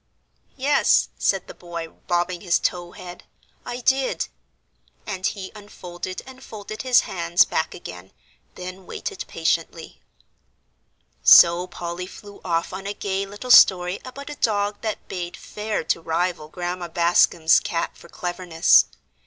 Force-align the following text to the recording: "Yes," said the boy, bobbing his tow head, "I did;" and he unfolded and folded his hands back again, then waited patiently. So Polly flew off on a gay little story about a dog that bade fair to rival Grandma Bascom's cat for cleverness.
"Yes," 0.57 1.09
said 1.19 1.45
the 1.45 1.53
boy, 1.53 1.87
bobbing 2.07 2.41
his 2.41 2.57
tow 2.57 2.93
head, 2.93 3.23
"I 3.67 3.81
did;" 3.81 4.29
and 5.05 5.27
he 5.27 5.51
unfolded 5.53 6.23
and 6.25 6.43
folded 6.43 6.81
his 6.81 7.01
hands 7.01 7.45
back 7.45 7.75
again, 7.75 8.11
then 8.55 8.87
waited 8.87 9.23
patiently. 9.27 10.01
So 11.21 11.67
Polly 11.67 12.07
flew 12.07 12.41
off 12.43 12.73
on 12.73 12.87
a 12.87 12.95
gay 12.95 13.27
little 13.27 13.51
story 13.51 13.99
about 14.03 14.31
a 14.31 14.35
dog 14.41 14.81
that 14.81 15.07
bade 15.07 15.37
fair 15.37 15.83
to 15.83 16.01
rival 16.01 16.47
Grandma 16.47 16.87
Bascom's 16.87 17.59
cat 17.59 17.95
for 17.95 18.09
cleverness. 18.09 18.85